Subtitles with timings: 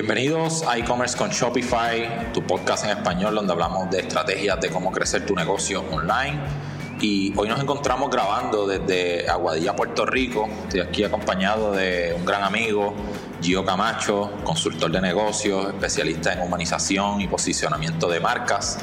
[0.00, 4.92] Bienvenidos a e-commerce con Shopify, tu podcast en español donde hablamos de estrategias de cómo
[4.92, 6.38] crecer tu negocio online.
[7.00, 10.48] Y hoy nos encontramos grabando desde Aguadilla, Puerto Rico.
[10.62, 12.94] Estoy aquí acompañado de un gran amigo,
[13.42, 18.78] Gio Camacho, consultor de negocios, especialista en humanización y posicionamiento de marcas.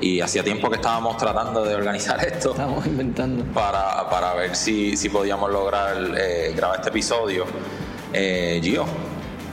[0.00, 2.52] Y hacía tiempo que estábamos tratando de organizar esto.
[2.52, 3.42] Estamos inventando.
[3.52, 7.44] Para, para ver si, si podíamos lograr eh, grabar este episodio.
[8.12, 8.86] Eh, Gio,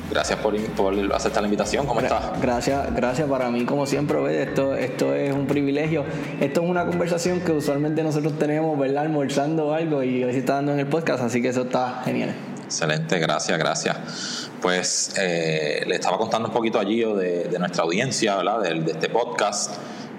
[0.09, 1.85] Gracias por, por, aceptar la invitación.
[1.85, 2.39] ¿Cómo estás?
[2.41, 6.05] Gracias, gracias para mí, como siempre, esto, esto es un privilegio.
[6.39, 9.03] Esto es una conversación que usualmente nosotros tenemos, ¿verdad?
[9.03, 12.33] Almorzando algo y hoy se está dando en el podcast, así que eso está genial.
[12.63, 14.49] Excelente, gracias, gracias.
[14.61, 18.61] Pues eh, le estaba contando un poquito allí de, de nuestra audiencia, ¿verdad?
[18.61, 19.75] De, de este podcast,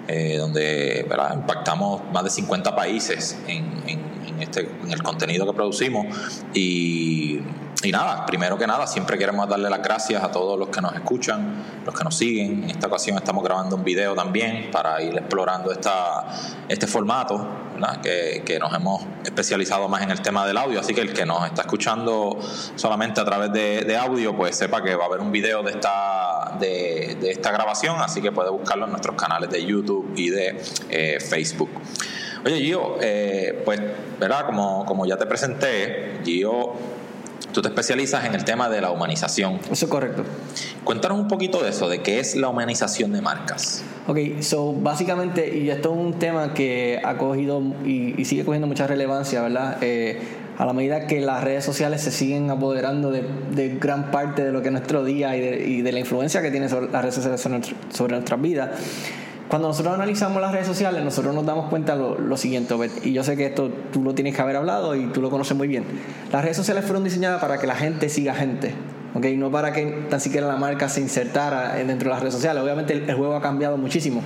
[0.07, 1.35] eh, donde ¿verdad?
[1.35, 4.08] impactamos más de 50 países en, en,
[4.39, 6.07] en, este, en el contenido que producimos
[6.53, 7.39] y
[7.81, 10.93] y nada, primero que nada, siempre queremos darle las gracias a todos los que nos
[10.93, 12.65] escuchan, los que nos siguen.
[12.65, 16.27] En esta ocasión estamos grabando un video también para ir explorando esta,
[16.67, 17.47] este formato,
[18.03, 20.81] que, que, nos hemos especializado más en el tema del audio.
[20.81, 22.37] Así que el que nos está escuchando
[22.75, 25.71] solamente a través de, de audio, pues sepa que va a haber un video de
[25.71, 30.29] esta, de, de esta grabación, así que puede buscarlo en nuestros canales de YouTube y
[30.29, 31.69] de eh, Facebook.
[32.45, 33.81] Oye, Gio, eh, pues,
[34.19, 34.45] ¿verdad?
[34.45, 36.73] Como, como ya te presenté, Gio
[37.51, 39.59] Tú te especializas en el tema de la humanización.
[39.71, 40.23] Eso es correcto.
[40.83, 43.83] Cuéntanos un poquito de eso, de qué es la humanización de marcas.
[44.07, 48.67] Ok, so básicamente, y esto es un tema que ha cogido y, y sigue cogiendo
[48.67, 49.77] mucha relevancia, ¿verdad?
[49.81, 50.19] Eh,
[50.59, 54.51] a la medida que las redes sociales se siguen apoderando de, de gran parte de
[54.51, 57.15] lo que es nuestro día y de, y de la influencia que tienen las redes
[57.15, 58.69] sociales sobre, sobre nuestras vidas
[59.49, 63.23] cuando nosotros analizamos las redes sociales, nosotros nos damos cuenta lo, lo siguiente, y yo
[63.23, 65.83] sé que esto tú lo tienes que haber hablado y tú lo conoces muy bien.
[66.31, 68.75] Las redes sociales fueron diseñadas para que la gente siga gente,
[69.15, 69.25] ¿ok?
[69.37, 72.61] No para que tan siquiera la marca se insertara dentro de las redes sociales.
[72.61, 74.21] Obviamente el, el juego ha cambiado muchísimo,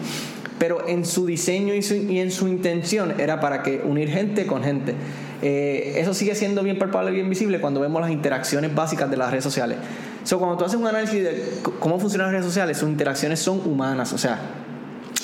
[0.59, 4.45] pero en su diseño y, su, y, en su intención era para que unir gente
[4.45, 4.93] con gente.
[5.41, 9.15] Eh, eso sigue siendo bien palpable y bien visible cuando vemos las interacciones básicas de
[9.15, 9.77] las redes sociales.
[10.23, 11.43] So, cuando tú haces un análisis de
[11.79, 14.39] cómo funcionan las redes sociales, sus interacciones son humanas, o sea,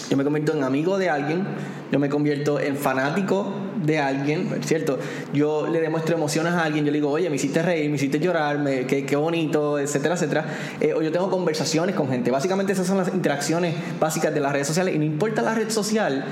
[0.09, 1.43] yo me convierto en amigo de alguien,
[1.91, 3.53] yo me convierto en fanático
[3.83, 4.99] de alguien, ¿cierto?
[5.33, 8.19] Yo le demuestro emociones a alguien, yo le digo, oye, me hiciste reír, me hiciste
[8.19, 10.45] llorar, me, qué, qué, bonito, etcétera, etcétera.
[10.79, 12.31] Eh, o yo tengo conversaciones con gente.
[12.31, 15.69] Básicamente esas son las interacciones básicas de las redes sociales y no importa la red
[15.69, 16.25] social,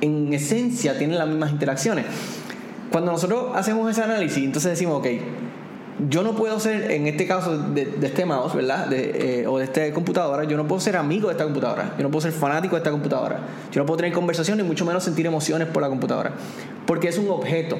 [0.00, 2.06] en esencia tienen las mismas interacciones.
[2.90, 5.06] Cuando nosotros hacemos ese análisis, entonces decimos, ok,
[6.08, 8.90] yo no puedo ser, en este caso de, este mouse, ¿verdad?
[8.92, 12.10] Eh, o de esta computadora, yo no puedo ser amigo de esta computadora, yo no
[12.10, 13.40] puedo ser fanático de esta computadora,
[13.70, 16.32] yo no puedo tener conversaciones, mucho menos sentir emociones por la computadora,
[16.86, 17.76] porque es un objeto.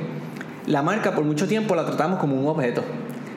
[0.67, 2.83] La marca por mucho tiempo la tratamos como un objeto,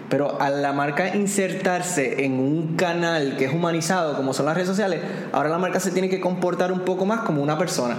[0.09, 4.67] pero a la marca insertarse en un canal que es humanizado, como son las redes
[4.67, 5.01] sociales,
[5.31, 7.95] ahora la marca se tiene que comportar un poco más como una persona.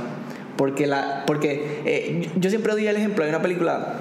[0.56, 3.94] Porque, la, porque eh, yo siempre doy el ejemplo, hay una película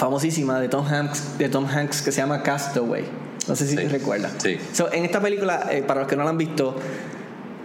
[0.00, 3.04] famosísima de Tom Hanks, de Tom Hanks que se llama Castaway.
[3.46, 4.30] No sé si sí, recuerda.
[4.38, 4.56] Sí.
[4.72, 6.74] So, en esta película, eh, para los que no la han visto,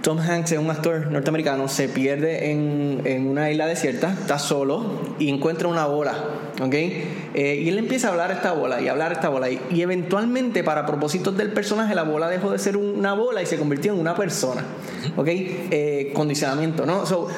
[0.01, 5.15] Tom Hanks es un actor norteamericano, se pierde en, en, una isla desierta, está solo
[5.17, 6.13] y encuentra una bola,
[6.61, 6.73] ¿ok?
[6.73, 10.61] Eh, y él empieza a hablar esta bola y hablar esta bola y, y, eventualmente
[10.63, 13.99] para propósitos del personaje la bola dejó de ser una bola y se convirtió en
[13.99, 14.61] una persona,
[15.15, 15.27] ¿ok?
[15.27, 17.05] Eh, condicionamiento, ¿no?
[17.05, 17.29] So,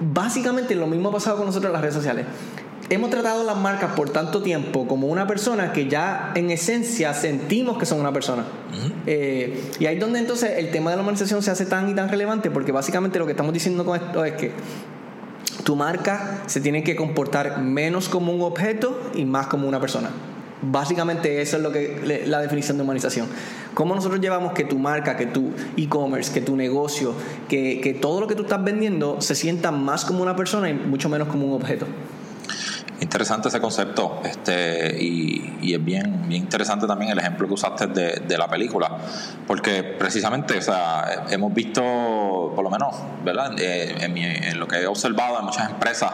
[0.00, 2.26] básicamente lo mismo ha pasado con nosotros en las redes sociales
[2.94, 7.78] hemos tratado las marcas por tanto tiempo como una persona que ya en esencia sentimos
[7.78, 8.42] que son una persona.
[8.42, 8.92] Uh -huh.
[9.06, 11.94] eh, y ahí es donde entonces el tema de la humanización se hace tan y
[11.94, 14.52] tan relevante porque básicamente lo que estamos diciendo con esto es que
[15.64, 20.10] tu marca se tiene que comportar menos como un objeto y más como una persona.
[20.60, 23.26] Básicamente eso es lo que la definición de humanización.
[23.74, 27.14] Cómo nosotros llevamos que tu marca, que tu e-commerce, que tu negocio,
[27.48, 30.74] que, que todo lo que tú estás vendiendo se sienta más como una persona y
[30.74, 31.86] mucho menos como un objeto.
[33.02, 37.88] Interesante ese concepto este, y, y, es bien, bien interesante también el ejemplo que usaste
[37.88, 38.96] de, de, la película,
[39.44, 41.82] porque precisamente o sea, hemos visto,
[42.54, 42.94] por lo menos
[43.24, 43.58] ¿verdad?
[43.58, 46.12] Eh, en, mi, en, lo que he observado en muchas empresas,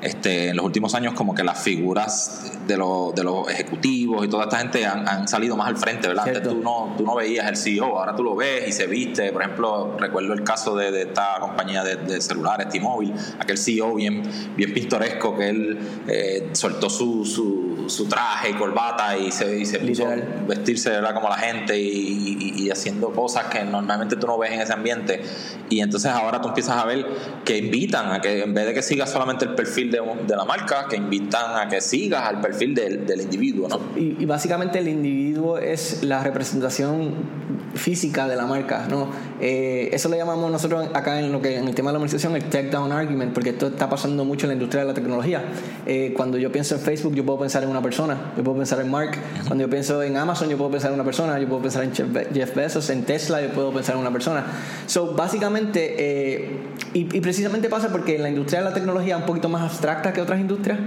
[0.00, 4.28] este, en los últimos años como que las figuras de, lo, de los ejecutivos y
[4.28, 6.28] toda esta gente han, han salido más al frente, ¿verdad?
[6.28, 9.32] Antes tú no, tú no veías el CEO, ahora tú lo ves y se viste,
[9.32, 13.94] por ejemplo, recuerdo el caso de, de esta compañía de, de celulares, T-Mobile, aquel CEO
[13.96, 14.22] bien,
[14.56, 15.78] bien pintoresco que él...
[16.08, 20.06] Eh, soltó su, su, su, traje y corbata y se, y se puso
[20.46, 21.14] vestirse ¿verdad?
[21.14, 24.72] como la gente y, y, y, haciendo cosas que normalmente tú no ves en ese
[24.72, 25.22] ambiente.
[25.68, 27.06] Y entonces ahora tú empiezas a ver
[27.44, 30.44] que invitan a que en vez de que sigas solamente el perfil de, de la
[30.44, 33.68] marca, que invitan a que sigas al perfil del, del individuo.
[33.96, 39.08] y básicamente el individuo es la representación física de la marca, ¿no?
[39.40, 42.36] Eh, eso lo llamamos nosotros acá en lo que en el tema de la monetización
[42.36, 45.42] el take down argument, porque esto está pasando mucho en la industria de la tecnología.
[45.86, 48.80] Eh, cuando yo pienso en Facebook, yo puedo pensar en una persona, yo puedo pensar
[48.80, 49.16] en Mark.
[49.46, 51.92] Cuando yo pienso en Amazon, yo puedo pensar en una persona, yo puedo pensar en
[51.94, 54.44] Jeff Bezos, en Tesla, yo puedo pensar en una persona.
[54.86, 56.58] So, básicamente, eh,
[56.92, 60.12] y, precisamente pasa porque en la industria de la tecnología es un poquito más abstracta
[60.12, 60.78] que otras industrias.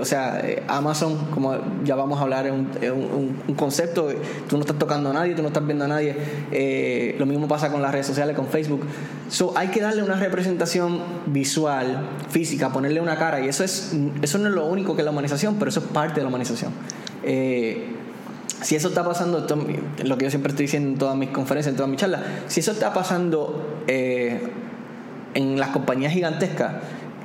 [0.00, 4.08] o sea, Amazon, como ya vamos a hablar, es un, un concepto,
[4.48, 6.16] tú no estás tocando a nadie, tú no estás viendo a nadie nadie.
[6.52, 8.82] Eh, lo mismo pasa con las redes sociales, con Facebook.
[9.28, 13.40] So, hay que darle una representación visual, física, ponerle una cara.
[13.40, 13.92] Y eso, es,
[14.22, 16.28] eso no es lo único que es la humanización, pero eso es parte de la
[16.28, 16.72] humanización.
[17.22, 17.86] Eh,
[18.62, 19.46] si eso está pasando,
[20.04, 22.60] lo que yo siempre estoy diciendo en todas mis conferencias, en todas mis charlas, si
[22.60, 24.48] eso está pasando eh,
[25.34, 26.72] en las compañías gigantescas,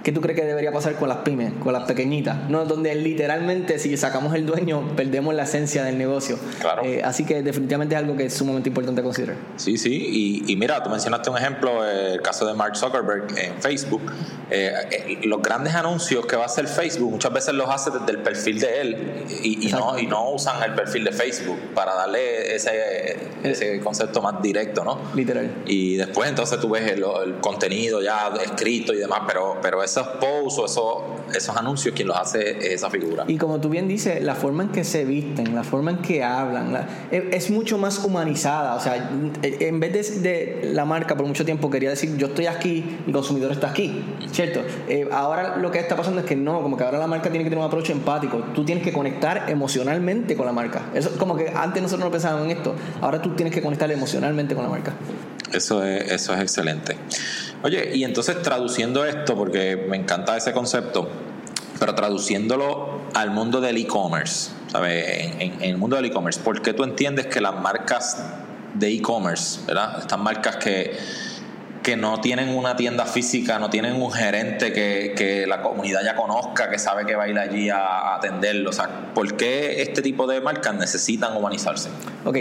[0.04, 2.50] ¿Qué tú crees que debería pasar con las pymes, con las pequeñitas?
[2.50, 2.66] ¿no?
[2.66, 6.38] Donde literalmente si sacamos el dueño perdemos la esencia del negocio.
[6.60, 6.84] Claro.
[6.84, 9.36] Eh, así que definitivamente es algo que es sumamente importante considerar.
[9.57, 10.44] Sí, sí.
[10.48, 14.01] Y, mira, tú mencionaste un ejemplo, el caso de Mark Zuckerberg en Facebook.
[14.50, 18.12] Eh, eh, los grandes anuncios que va a hacer Facebook muchas veces los hace desde
[18.12, 22.56] el perfil de él y, no, y no usan el perfil de Facebook para darle
[22.56, 25.00] ese, ese concepto más directo, ¿no?
[25.13, 25.52] Literal.
[25.66, 27.04] Y después entonces tú ves el,
[27.42, 29.89] contenido ya escrito y demás, pero, pero esos
[30.20, 33.26] posts o esos, esos anuncios, quien los hace es esa figura.
[33.28, 36.24] Y como tú bien dices, la forma en que se visten, la forma en que
[36.24, 38.76] hablan, es, mucho más humanizada.
[38.76, 39.10] O sea,
[39.42, 43.52] en vez de, la marca por mucho tiempo quería decir yo estoy aquí, mi consumidor
[43.52, 44.62] está aquí, ¿cierto?
[44.88, 47.44] Eh, ahora lo que está pasando es que no, como que ahora la marca tiene
[47.44, 48.38] que tener un approach empático.
[48.54, 50.90] Tú tienes que conectar emocionalmente con la marca.
[50.94, 52.76] Eso como que antes nosotros no pensábamos en esto.
[53.02, 54.94] Ahora tú tienes que conectar emocionalmente con la marca.
[55.54, 56.96] Eso es, eso es excelente.
[57.64, 61.10] Oye, y entonces traduciendo esto, porque me encanta ese concepto,
[61.80, 65.31] pero traduciéndolo al mundo del e-commerce, ¿sabes?
[65.40, 68.22] En, el mundo del e-commerce, ¿por qué tú entiendes que las marcas
[68.74, 70.00] de e-commerce, ¿verdad?
[70.00, 70.98] Estas marcas que,
[71.81, 76.16] que no tienen una tienda física, no tienen un gerente que, que, la comunidad ya
[76.16, 78.70] conozca, que sabe que va a ir allí a, atenderlo.
[78.70, 81.90] O sea, ¿por qué este tipo de marcas necesitan humanizarse?
[82.26, 82.38] Ok.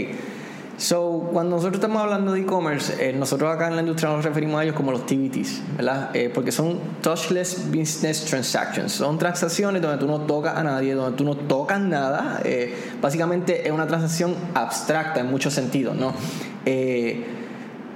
[0.79, 4.61] So, cuando nosotros estamos hablando de e-commerce, eh, nosotros acá en la industria nos referimos
[4.61, 6.11] a ellos como los TBTs, ¿verdad?
[6.15, 8.93] Eh, porque son touchless business transactions.
[8.93, 12.41] Son transacciones donde tú no tocas a nadie, donde tú no tocas nada.
[12.45, 16.15] Eh, básicamente es una transacción abstracta en muchos sentidos, ¿no?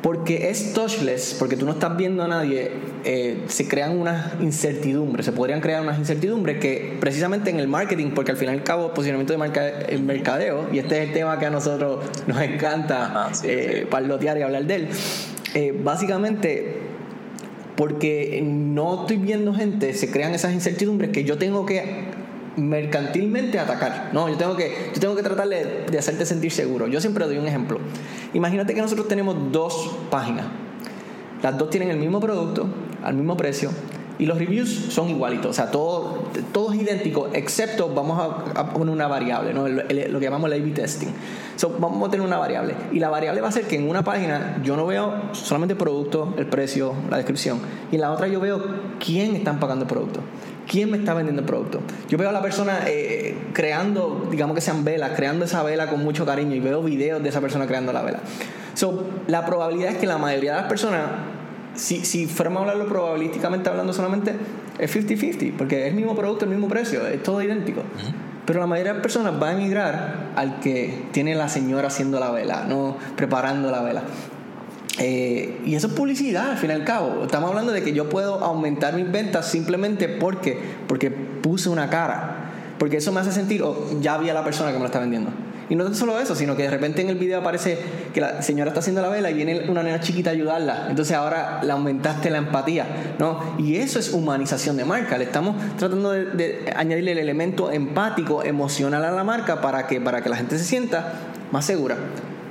[0.03, 2.73] Porque es touchless, porque tú no estás viendo a nadie,
[3.05, 8.11] eh, se crean unas incertidumbres, se podrían crear unas incertidumbres que precisamente en el marketing,
[8.11, 11.15] porque al fin y al cabo posicionamiento de marca, el mercadeo, y este es el
[11.15, 14.89] tema que a nosotros nos encanta eh, parlotear y hablar de él,
[15.55, 16.81] eh, básicamente
[17.77, 22.05] porque no estoy viendo gente, se crean esas incertidumbres que yo tengo que
[22.57, 24.11] mercantilmente atacar.
[24.13, 26.87] No, yo tengo que, yo tengo que tratar de, hacerte sentir seguro.
[26.87, 27.79] Yo siempre doy un ejemplo.
[28.35, 30.47] Imagínate que nosotros tenemos dos páginas.
[31.43, 32.69] Las dos tienen el mismo producto,
[33.03, 33.71] al mismo precio,
[34.19, 35.51] y los reviews son igualitos.
[35.51, 39.67] O sea, todo, todo es idéntico, excepto vamos a, poner una variable, ¿no?
[39.67, 41.09] lo, que llamamos el A-B testing.
[41.57, 42.75] So, vamos a tener una variable.
[42.93, 45.79] Y la variable va a ser que en una página yo no veo solamente el
[45.79, 47.59] producto, el precio, la descripción.
[47.91, 48.63] Y en la otra yo veo
[49.05, 50.21] quién están pagando el producto.
[50.69, 51.81] ¿Quién me está vendiendo el producto?
[52.09, 56.03] Yo veo a la persona eh, creando, digamos que sean velas, creando esa vela con
[56.03, 58.21] mucho cariño y veo videos de esa persona creando la vela.
[58.75, 61.03] So, la probabilidad es que la mayoría de las personas,
[61.75, 64.35] si, si fuéramos a hablarlo probabilísticamente hablando solamente,
[64.79, 67.83] es 50-50, porque es el mismo producto, el mismo precio, es todo idéntico.
[68.47, 72.19] Pero la mayoría de las personas va a emigrar al que tiene la señora haciendo
[72.19, 74.03] la vela, no preparando la vela.
[74.99, 77.25] Eh, y eso es publicidad, al fin y al cabo.
[77.25, 82.51] Estamos hablando de que yo puedo aumentar mis ventas simplemente porque, porque puse una cara.
[82.79, 84.99] Porque eso me hace sentir, oh, ya vi a la persona que me lo está
[84.99, 85.31] vendiendo.
[85.69, 87.79] Y no solo eso, sino que de repente en el video aparece
[88.13, 90.87] que la señora está haciendo la vela y viene una nena chiquita a ayudarla.
[90.91, 93.15] Entonces ahora le aumentaste la empatía.
[93.19, 93.55] ¿no?
[93.59, 95.17] Y eso es humanización de marca.
[95.17, 100.01] Le estamos tratando de, de añadirle el elemento empático, emocional a la marca para que,
[100.01, 101.15] para que la gente se sienta
[101.53, 101.97] más segura.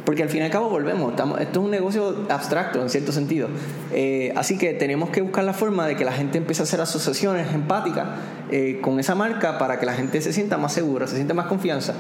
[0.05, 3.12] Porque al fin y al cabo volvemos, estamos, esto es un negocio abstracto en cierto
[3.12, 3.50] sentido.
[3.91, 6.81] Eh, así que tenemos que buscar la forma de que la gente empiece a hacer
[6.81, 8.08] asociaciones empáticas
[8.50, 11.46] eh, con esa marca para que la gente se sienta más segura, se sienta más
[11.46, 11.93] confianza.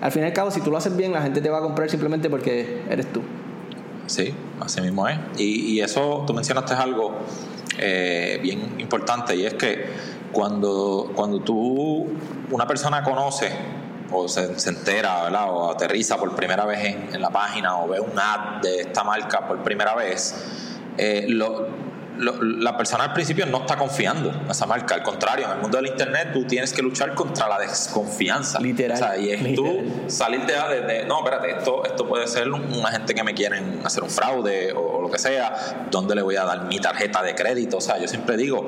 [0.00, 1.62] Al fin y al cabo, si tú lo haces bien, la gente te va a
[1.62, 3.22] comprar simplemente porque eres tú.
[4.06, 5.18] Sí, así mismo es.
[5.36, 7.14] Y, y eso, tú mencionaste algo
[7.80, 9.84] eh, bien importante y es que
[10.32, 12.08] cuando, cuando tú,
[12.50, 13.50] una persona conoce
[14.12, 15.50] o se, entera, ¿verdad?
[15.50, 19.46] O aterriza por primera vez en, la página o ve un ad de esta marca
[19.46, 20.34] por primera vez,
[20.96, 21.77] eh, lo,
[22.18, 24.94] la persona al principio no está confiando en esa marca.
[24.94, 28.60] Al contrario, en el mundo del Internet tú tienes que luchar contra la desconfianza.
[28.60, 28.96] Literal.
[28.96, 29.66] O sea, y es tú
[30.06, 34.02] salirte de, de, no, espérate, esto, esto puede ser una gente que me quieren hacer
[34.02, 37.78] un fraude o, lo que sea, ¿dónde le voy a dar mi tarjeta de crédito?
[37.78, 38.66] O sea, yo siempre digo,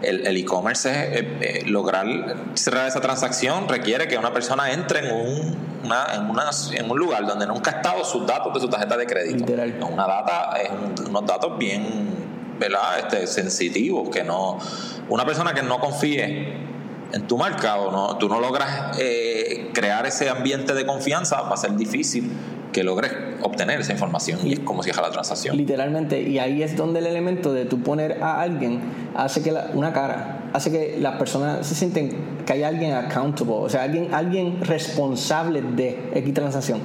[0.00, 2.06] el e-commerce es eh, eh, lograr
[2.54, 6.98] cerrar esa transacción requiere que una persona entre en un, una, en, una, en un
[6.98, 9.38] lugar donde nunca ha estado sus datos de su tarjeta de crédito.
[9.38, 9.78] Literal.
[9.90, 12.11] Una data, es unos datos bien
[12.62, 12.98] ¿verdad?
[12.98, 14.58] Este, sensitivos, que no.
[15.08, 16.54] Una persona que no confíe
[17.12, 21.54] en tu marca o no, tú no logras eh, crear ese ambiente de confianza, va
[21.54, 22.30] a ser difícil
[22.72, 25.56] que logres obtener esa información y es como si deja la transacción.
[25.56, 28.80] Literalmente, y ahí es donde el elemento de tú poner a alguien
[29.14, 33.68] hace que una cara, hace que las personas se sienten que hay alguien accountable, o
[33.68, 36.80] sea, alguien, alguien responsable de X transacción.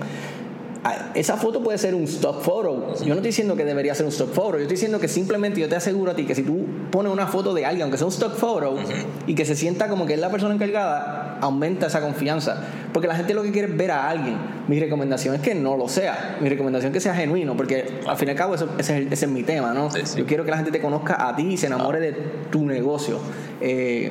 [0.88, 2.94] Ah, esa foto puede ser un stock photo.
[3.02, 4.52] Yo no estoy diciendo que debería ser un stock photo.
[4.52, 7.28] Yo estoy diciendo que simplemente yo te aseguro a ti que si tú pones una
[7.28, 8.78] foto de alguien, aunque sea un stock photo,
[9.26, 12.64] y que se sienta como que es la persona encargada, aumenta esa confianza.
[12.94, 14.38] Porque la gente lo que quiere es ver a alguien.
[14.70, 16.38] Mi recomendación es que no lo sea.
[16.40, 19.44] Mi recomendación es que sea genuino, porque al fin y al cabo ese, es, mi
[19.44, 19.90] tema, ¿no?
[20.16, 22.14] Yo quiero que la gente te conozca a ti y se enamore de
[22.50, 23.20] tu negocio.
[23.60, 24.10] Eh,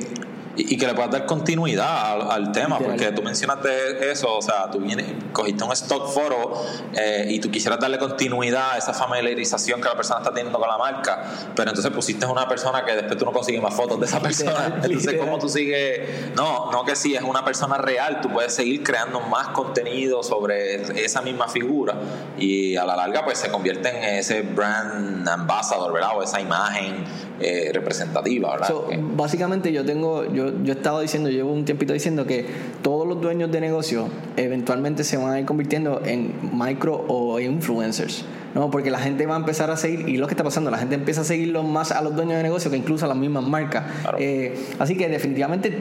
[0.57, 4.79] y, que le puedas dar continuidad al, tema, porque tú mencionaste eso, o sea, tú
[4.79, 6.53] vienes, cogiste un stock foro
[6.95, 10.67] eh, y tú quisieras darle continuidad a esa familiarización que la persona está teniendo con
[10.67, 11.23] la marca,
[11.55, 14.19] pero entonces pusiste a una persona que después tú no consigues más fotos de esa
[14.19, 14.79] persona.
[14.83, 16.33] Entonces, ¿cómo tú sigues?
[16.35, 21.03] No, no que si es una persona real, tú puedes seguir creando más contenido sobre
[21.03, 21.95] esa misma figura
[22.37, 26.11] y a la larga pues se convierte en ese brand ambassador, ¿verdad?
[26.15, 27.03] O esa imagen
[27.39, 28.69] eh, representativa, ¿verdad?
[29.15, 32.45] básicamente yo tengo, yo, yo he estado diciendo, llevo un tiempito diciendo que
[32.81, 38.25] todos los dueños de negocio eventualmente se van a ir convirtiendo en micro o influencers.
[38.55, 38.71] ¿no?
[38.71, 40.95] Porque la gente va a empezar a seguir, y lo que está pasando, la gente
[40.95, 43.85] empieza a seguirlo más a los dueños de negocio que incluso a las mismas marcas.
[44.17, 45.77] Eh, así que definitivamente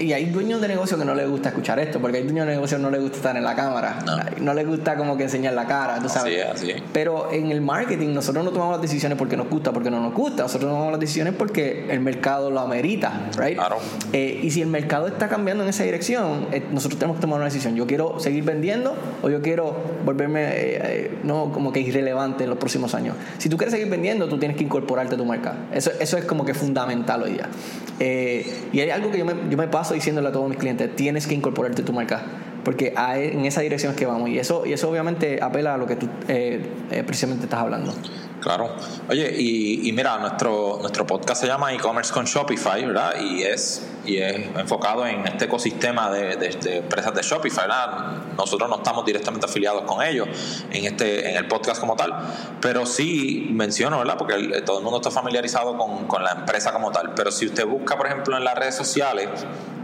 [0.00, 2.54] y hay dueños de negocio que no les gusta escuchar esto, porque hay dueños de
[2.54, 3.98] negocio que no les gusta estar en la cámara,
[4.40, 6.46] no, les gusta como que enseñar la cara, tú sabes.
[6.46, 10.00] Así Pero en el marketing nosotros no tomamos las decisiones porque nos gusta, porque no
[10.00, 13.56] nos gusta, nosotros tomamos las decisiones porque el mercado lo amerita, right?
[13.56, 13.76] Claro.
[14.14, 17.36] Eh, y si el mercado está cambiando en esa dirección, eh, nosotros tenemos que tomar
[17.36, 17.76] una decisión.
[17.76, 19.76] Yo quiero seguir vendiendo o yo quiero
[20.06, 23.16] volverme eh, no como que irrelevante en los próximos años.
[23.36, 25.56] Si tú quieres seguir vendiendo, tú tienes que incorporarte a tu marca.
[25.72, 27.48] Eso, eso es como que fundamental hoy día.
[28.72, 31.26] y hay algo que yo me, yo me paso diciéndole a todos mis clientes, tienes
[31.26, 32.22] que incorporarte tu marca,
[32.64, 34.28] porque en esa dirección es que vamos.
[34.28, 37.92] Y eso, y eso obviamente apela a lo que tú eh, eh, precisamente estás hablando.
[38.40, 38.74] Claro.
[39.08, 43.20] Oye, y, mira, nuestro, nuestro podcast se llama e-commerce con Shopify, ¿verdad?
[43.20, 48.12] Y es, y es enfocado en este ecosistema de, de, empresas de Shopify, ¿verdad?
[48.38, 50.28] Nosotros no estamos directamente afiliados con ellos
[50.70, 52.14] en, este, en el podcast como tal,
[52.62, 54.16] pero sí menciono, ¿verdad?
[54.16, 57.12] Porque todo el mundo está familiarizado con, con la empresa como tal.
[57.14, 59.28] Pero si usted busca, por ejemplo, en las redes sociales,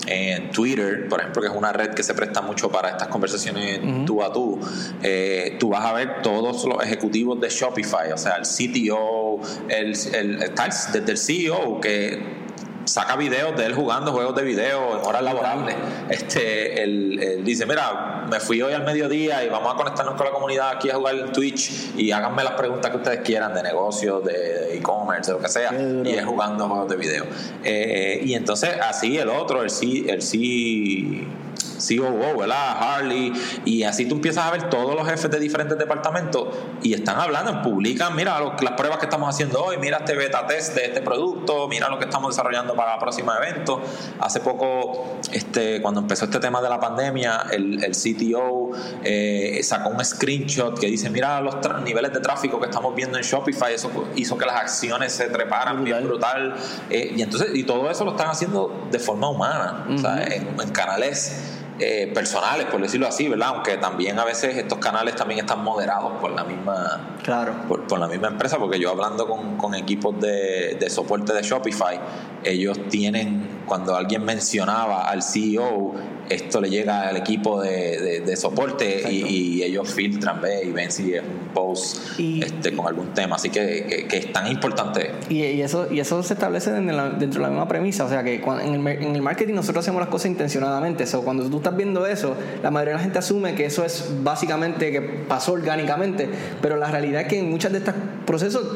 [0.07, 3.81] en Twitter, por ejemplo, que es una red que se presta mucho para estas conversaciones
[4.05, 4.59] tú a tú,
[5.03, 9.95] eh, tú vas a ver todos los ejecutivos de Shopify, o sea, el CTO, el,
[10.15, 12.46] el, desde el CEO que
[12.87, 15.76] saca videos de él jugando juegos de video en horas laborables.
[16.09, 20.33] Este, él, dice, mira, me fui hoy al mediodía y vamos a conectarnos con la
[20.33, 24.25] comunidad aquí a jugar en Twitch y háganme las preguntas que ustedes quieran de negocios,
[24.25, 27.25] de e-commerce, de lo que sea, y es jugando juegos de video.
[27.64, 31.26] Eh, y entonces así el otro, el sí, el sí
[31.87, 32.76] COO, ¿verdad?
[32.78, 33.33] Harley,
[33.64, 36.49] y así tú empiezas a ver todos los jefes de diferentes departamentos
[36.83, 40.75] y están hablando, publican, mira las pruebas que estamos haciendo hoy, mira este beta test
[40.75, 43.83] de este producto, mira lo que estamos desarrollando para el próximo evento.
[44.21, 48.71] Hace poco, este, cuando empezó este tema de la pandemia, el, el CTO
[49.05, 53.25] eh, sacó un screenshot que dice, mira los niveles de tráfico que estamos viendo en
[53.25, 56.55] Shopify, eso hizo que las acciones se treparan bien brutal.
[56.90, 60.71] Eh, y entonces, y todo eso lo están haciendo de forma humana, o sea, en
[60.71, 63.49] canales eh, personales, por decirlo así, ¿verdad?
[63.54, 67.54] Aunque también a veces estos canales también están moderados por la misma, claro.
[67.68, 72.00] por, la misma empresa, porque yo hablando con, con equipos de, de, soporte de Shopify,
[72.42, 75.92] ellos tienen, cuando alguien mencionaba al CEO,
[76.28, 81.14] esto le llega al equipo de, de, soporte y, ellos filtran ve, y ven si
[81.14, 85.11] es un post este, con algún tema, así que, que, es tan importante.
[85.28, 88.37] Y, y, eso, y eso se establece dentro de la misma premisa, o sea que
[88.37, 92.06] en, el, en el marketing nosotros hacemos las cosas intencionadamente, o cuando tú estás viendo
[92.06, 96.28] eso, la mayoría de la gente asume que eso es básicamente que pasó orgánicamente,
[96.61, 97.95] pero la realidad es que en muchos de estos
[98.26, 98.66] procesos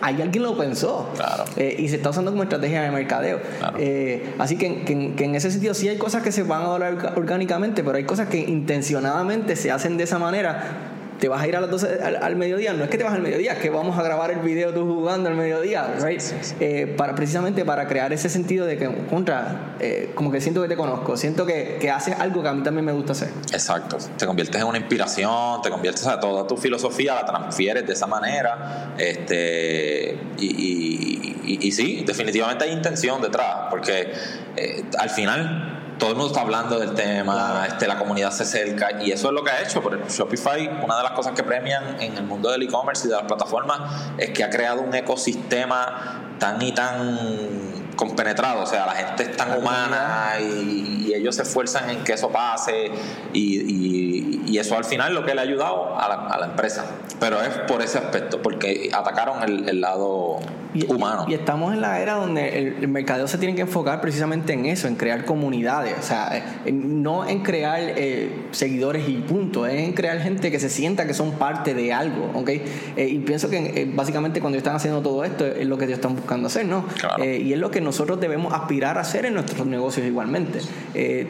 [0.00, 1.08] hay alguien lo pensó.
[1.56, 3.40] Eh, y se está usando como estrategia de mercadeo.
[3.78, 7.12] Eh, así que, que, en ese sentido sí hay cosas que se van a dar
[7.16, 10.91] orgánicamente, pero hay cosas que intencionadamente se hacen de esa manera
[11.22, 13.22] te vas a ir a las 12 al, mediodía, no es que te vas al
[13.22, 16.20] mediodía, es que vamos a grabar el video tú jugando al mediodía, right?
[16.58, 20.66] Eh, para, precisamente para crear ese sentido de que, contra, eh, como que siento que
[20.66, 23.28] te conozco, siento que, que, haces algo que a mí también me gusta hacer.
[23.52, 27.92] Exacto, te conviertes en una inspiración, te conviertes, a toda tu filosofía la transfieres de
[27.92, 34.10] esa manera, este, y, y, sí, definitivamente hay intención detrás, porque
[34.56, 39.00] eh, al final todo el mundo está hablando del tema, este, la comunidad se acerca
[39.00, 39.80] y eso es lo que ha hecho.
[39.80, 43.14] Por Shopify, una de las cosas que premian en el mundo del e-commerce y de
[43.14, 43.78] las plataformas
[44.18, 49.36] es que ha creado un ecosistema tan y tan compenetrado, o sea, la gente es
[49.36, 52.90] tan humana y, ellos se esfuerzan en que eso pase
[53.34, 56.84] y, y, eso al final lo que le ha ayudado a la, a la, empresa.
[57.20, 60.40] Pero es por ese aspecto, porque atacaron el, el lado
[60.88, 61.26] humano.
[61.28, 64.88] Y, estamos en la era donde el, mercadeo se tiene que enfocar precisamente en eso,
[64.88, 70.20] en crear comunidades, o sea, no en crear eh, seguidores y punto, es en crear
[70.20, 72.48] gente que se sienta que son parte de algo, ¿ok?
[72.48, 75.96] Eh, y pienso que eh, básicamente cuando están haciendo todo esto es lo que ellos
[75.96, 76.84] están buscando hacer, ¿no?
[77.22, 80.60] y es lo que nosotros debemos aspirar a hacer en nuestros negocios igualmente.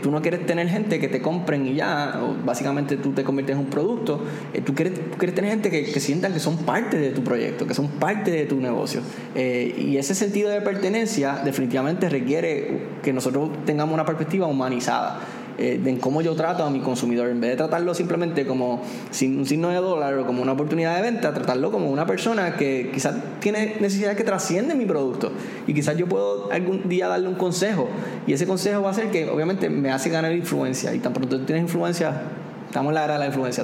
[0.03, 3.61] tú no quieres tener gente que te compren y ya, básicamente tú te conviertes en
[3.61, 4.21] un producto,
[4.65, 7.75] tú, quieres, quieres tener gente que, que sientan que son parte de tu proyecto, que
[7.75, 9.01] son parte de tu negocio.
[9.35, 15.21] Eh, y ese sentido de pertenencia definitivamente requiere que nosotros tengamos una perspectiva humanizada.
[15.59, 19.47] Eh, de cómo yo trato a mi consumidor, en vez de tratarlo simplemente como un
[19.47, 23.17] signo de dólar o como una oportunidad de venta, tratarlo como una persona que quizás
[23.39, 25.31] tiene necesidades que trascienden mi producto
[25.67, 27.89] y quizás yo puedo algún día darle un consejo
[28.27, 31.39] y ese consejo va a ser que obviamente me hace ganar influencia y tan pronto
[31.39, 32.23] tú tienes influencia,
[32.67, 33.63] estamos en la era de la influencia.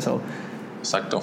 [0.78, 1.22] Exacto.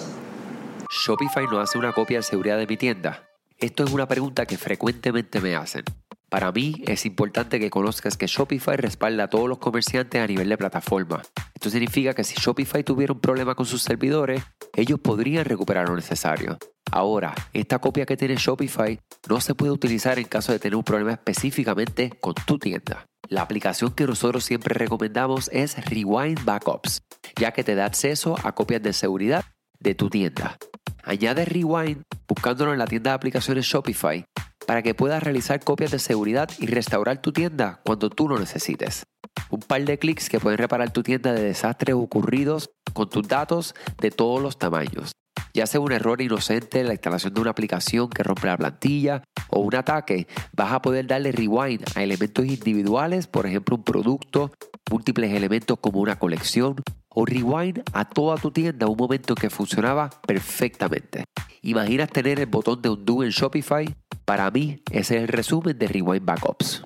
[0.90, 3.35] Shopify no hace una copia de seguridad de mi tienda.
[3.58, 5.86] Esto es una pregunta que frecuentemente me hacen.
[6.30, 10.50] Para mí es importante que conozcas que Shopify respalda a todos los comerciantes a nivel
[10.50, 11.22] de plataforma.
[11.54, 14.44] Esto significa que si Shopify tuviera un problema con sus servidores,
[14.76, 16.58] ellos podrían recuperar lo necesario.
[16.92, 20.84] Ahora, esta copia que tiene Shopify no se puede utilizar en caso de tener un
[20.84, 23.06] problema específicamente con tu tienda.
[23.30, 27.04] La aplicación que nosotros siempre recomendamos es Rewind Backups,
[27.40, 29.46] ya que te da acceso a copias de seguridad
[29.86, 30.58] de tu tienda.
[31.04, 34.26] Añade Rewind buscándolo en la tienda de aplicaciones Shopify
[34.65, 39.04] para que puedas realizar copias de seguridad y restaurar tu tienda cuando tú lo necesites.
[39.52, 43.76] Un par de clics que pueden reparar tu tienda de desastres ocurridos con tus datos
[44.02, 45.12] de todos los tamaños.
[45.54, 49.24] Ya sea un error inocente en la instalación de una aplicación que rompe la plantilla
[49.50, 54.52] o un ataque, vas a poder darle rewind a elementos individuales, por ejemplo un producto,
[54.89, 56.76] múltiples elementos como una colección
[57.15, 61.23] o rewind a toda tu tienda un momento que funcionaba perfectamente.
[61.62, 63.95] ¿Imaginas tener el botón de undo en Shopify?
[64.25, 66.84] Para mí, ese es el resumen de Rewind Backups.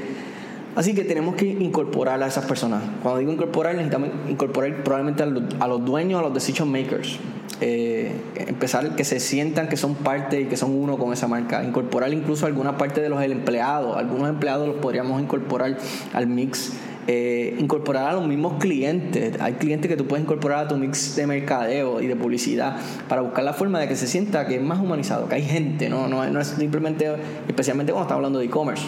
[0.75, 2.83] así que tenemos que incorporar a esas personas.
[3.01, 7.19] Cuando digo incorporar, necesitamos incorporar probablemente a los, a los dueños, a los decision makers.
[7.61, 11.63] Eh, empezar que se sientan que son parte y que son uno con esa marca.
[11.63, 13.95] Incorporar incluso alguna parte de los empleados.
[13.95, 15.77] Algunos empleados los podríamos incorporar
[16.13, 16.73] al mix.
[17.05, 19.39] Eh, incorporar a los mismos clientes.
[19.41, 22.77] Hay clientes que tú puedes incorporar a tu mix de mercadeo y de publicidad
[23.09, 25.89] para buscar la forma de que se sienta que es más humanizado, que hay gente,
[25.89, 27.13] no, no, no es simplemente,
[27.47, 28.85] especialmente cuando estamos hablando de e-commerce.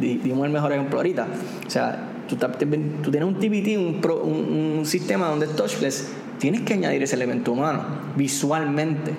[0.00, 1.26] Dimos el mejor ejemplo ahorita.
[1.66, 6.74] O sea, tú, tú tienes un TBT, un, un, sistema donde es touchless, tienes que
[6.74, 7.84] añadir ese elemento humano
[8.16, 9.12] visualmente.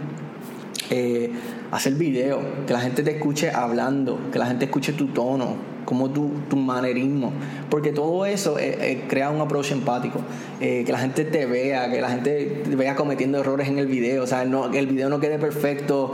[0.89, 1.31] Eh,
[1.71, 6.09] hacer video, que la gente te escuche hablando, que la gente escuche tu tono, como
[6.09, 7.31] tu, tu manerismo,
[7.69, 10.19] porque todo eso eh, eh, crea un approach empático,
[10.59, 13.87] eh, que la gente te vea, que la gente te vea cometiendo errores en el
[13.87, 16.13] video, o sea, no, que el video no quede perfecto,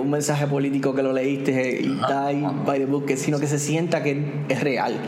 [0.00, 3.58] un mensaje político que lo leíste y está ahí by the book, sino que se
[3.58, 5.00] sienta que es real.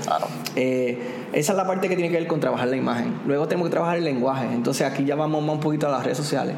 [0.54, 3.14] esa es la parte que tiene que ver con trabajar la imagen.
[3.26, 6.04] Luego tenemos que trabajar el lenguaje, entonces aquí ya vamos más un poquito a las
[6.04, 6.54] redes sociales.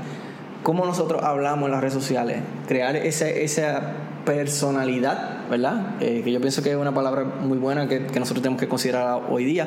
[0.62, 2.38] ¿Cómo nosotros hablamos en las redes sociales?
[2.66, 3.92] Crear esa, esa
[4.26, 5.94] personalidad, ¿verdad?
[6.00, 9.22] Eh, que yo pienso que es una palabra muy buena que, nosotros tenemos que considerar
[9.30, 9.66] hoy día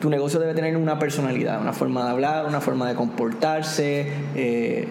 [0.00, 4.88] tu negocio debe tener una personalidad, una forma de hablar, una forma de comportarse, eh,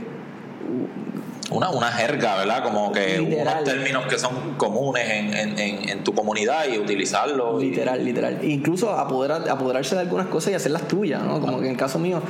[1.51, 2.63] una, una jerga, ¿verdad?
[2.63, 7.59] Como que unos términos que son comunes en, en, en, tu comunidad y utilizarlo.
[7.59, 8.39] Literal, literal.
[8.43, 11.39] incluso apoderar, apoderarse de algunas cosas y hacerlas tuyas, ¿no?
[11.39, 12.21] Como que en el caso mío,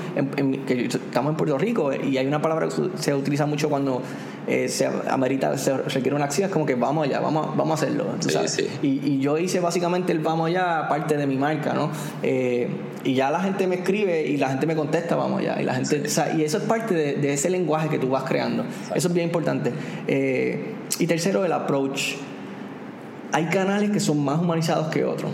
[0.67, 4.01] que estamos en Puerto Rico y hay una palabra que se utiliza mucho cuando
[4.47, 7.85] eh, se amerita, se requiere una acción, es como que vamos allá, vamos, vamos a
[7.85, 8.05] hacerlo.
[8.19, 8.67] Sí, sí.
[8.81, 11.91] Y, y, yo hice básicamente el vamos allá parte de mi marca, ¿no?
[12.23, 12.69] Eh,
[13.03, 15.61] y ya la gente me escribe y la gente me contesta, vamos allá.
[15.61, 16.03] Y, la gente,
[16.37, 18.63] y eso es parte de, ese lenguaje que tú vas creando.
[18.93, 19.71] Eso es bien importante.
[20.07, 22.15] Eh, y tercero, el approach.
[23.31, 25.31] Hay canales que son más humanizados que otros.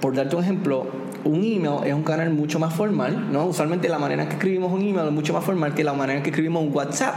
[0.00, 0.86] Por darte un ejemplo,
[1.24, 3.46] un email es un canal mucho más formal, ¿no?
[3.46, 6.18] Usualmente la manera en que escribimos un email es mucho más formal que la manera
[6.18, 7.14] en que escribimos un WhatsApp,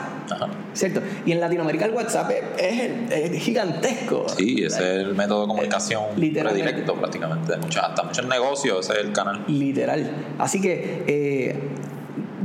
[0.74, 1.02] ¿cierto?
[1.26, 4.28] Y en Latinoamérica el WhatsApp es, gigantesco.
[4.30, 9.00] Sí, ese es el método de comunicación directo prácticamente, de muchos, hasta muchos negocios, ese
[9.00, 9.44] es el canal.
[9.48, 10.12] Literal.
[10.38, 11.56] Así que eh,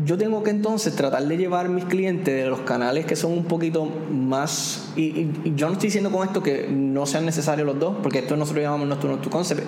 [0.05, 3.45] yo tengo que entonces tratar de llevar mis clientes de los canales que son un
[3.45, 4.93] poquito más.
[4.97, 8.37] Y, yo no estoy diciendo con esto que no sean necesarios los dos, porque esto
[8.37, 9.63] nosotros llamamos nuestro, nuestro concept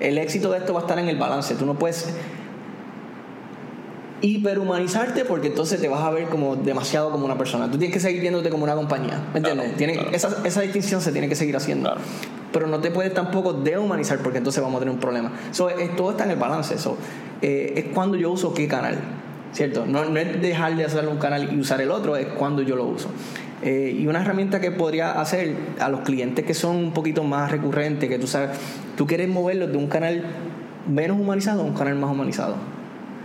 [0.00, 1.54] el éxito de esto va a estar en el balance.
[1.54, 2.14] Tú no puedes
[4.22, 7.70] hiperhumanizarte porque entonces te vas a ver como demasiado como una persona.
[7.70, 9.20] Tú tienes que seguir viéndote como una compañía.
[9.32, 10.06] ¿Me entiendes?
[10.12, 11.94] esa, esa, distinción se tiene que seguir haciendo.
[12.52, 15.32] Pero no te puedes tampoco dehumanizar porque entonces vamos a tener un problema.
[15.52, 16.74] So, todo está en el balance.
[16.74, 16.96] eso
[17.42, 18.98] eh, es cuando yo uso qué canal.
[19.52, 19.86] ¿Cierto?
[19.86, 22.76] No, no es dejar de hacer un canal y usar el otro, es cuando yo
[22.76, 23.08] lo uso.
[23.62, 27.50] Eh, y una herramienta que podría hacer a los clientes que son un poquito más
[27.50, 28.50] recurrentes, que tú sabes,
[28.98, 30.24] tú quieres moverlos de un canal
[30.86, 32.56] menos humanizado a un canal más humanizado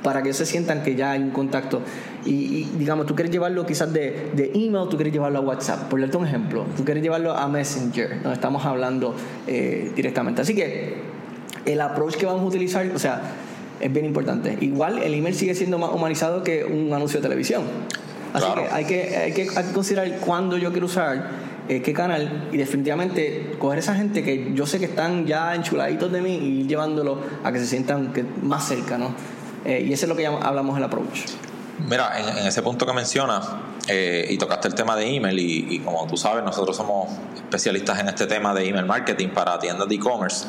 [0.03, 1.81] para que ellos se sientan que ya hay un contacto.
[2.25, 5.99] Y, digamos, tú quieres llevarlo quizás de, de, email, tú quieres llevarlo a WhatsApp, por
[5.99, 6.65] darte un ejemplo.
[6.77, 9.15] Tú quieres llevarlo a Messenger, donde estamos hablando
[9.47, 10.41] eh, directamente.
[10.41, 10.97] Así que
[11.65, 13.21] el approach que vamos a utilizar, o sea,
[13.79, 14.57] es bien importante.
[14.61, 17.63] Igual el email sigue siendo más humanizado que un anuncio de televisión.
[18.33, 22.57] Así que, hay que, hay que considerar cuándo yo quiero usar eh, qué canal y
[22.57, 26.67] definitivamente coger esa gente que yo sé que están ya enchuladitos de mí y ir
[26.67, 28.11] llevándolo a que se sientan
[28.41, 29.13] más cerca, ¿no?
[29.65, 31.25] Eh, y eso es lo que hablamos el approach.
[31.87, 33.49] Mira, en, ese punto que mencionas,
[33.87, 38.09] eh, y tocaste el tema de email, y, como tú sabes, nosotros somos especialistas en
[38.09, 40.47] este tema de email marketing para tiendas de e-commerce,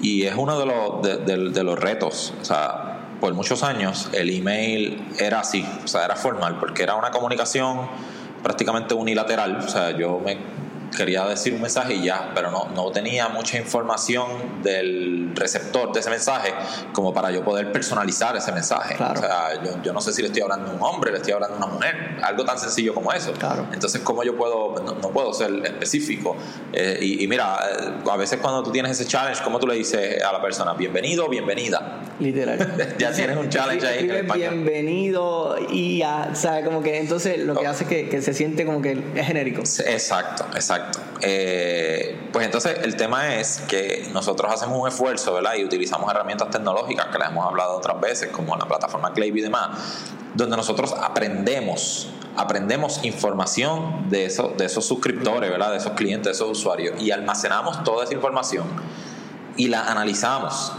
[0.00, 2.34] y es uno de los, de, de los retos.
[2.40, 6.94] O sea, por muchos años el email era así, o sea, era formal, porque era
[6.94, 7.88] una comunicación
[8.42, 10.36] prácticamente unilateral, o sea, yo me
[10.96, 16.00] quería decir un mensaje y ya, pero no, no tenía mucha información del receptor de
[16.00, 16.52] ese mensaje
[16.92, 18.94] como para yo poder personalizar ese mensaje.
[18.94, 21.32] O sea, yo, yo, no sé si le estoy hablando a un hombre, le estoy
[21.32, 23.32] hablando a una mujer, algo tan sencillo como eso.
[23.32, 23.66] Claro.
[23.72, 26.36] Entonces, ¿cómo yo puedo, no, puedo ser específico?
[26.72, 30.22] Eh, y, mira, eh, a veces cuando tú tienes ese challenge, ¿cómo tú le dices
[30.22, 32.02] a la persona, bienvenido, bienvenida?
[32.20, 32.94] Literal.
[32.98, 34.22] ya tienes un challenge ahí.
[34.34, 38.34] bienvenido y ya, o sea, como que entonces lo que hace es que, que se
[38.34, 39.62] siente como que es genérico.
[39.62, 40.83] Exacto, exacto.
[41.20, 45.54] Eh, pues entonces el tema es que nosotros hacemos un esfuerzo, ¿verdad?
[45.56, 49.40] Y utilizamos herramientas tecnológicas que les hemos hablado otras veces, como la plataforma Clave y
[49.40, 49.70] demás,
[50.34, 55.70] donde nosotros aprendemos, aprendemos información de, de esos suscriptores, ¿verdad?
[55.70, 58.66] De esos clientes, de esos usuarios, y almacenamos toda esa información
[59.56, 60.72] y la analizamos.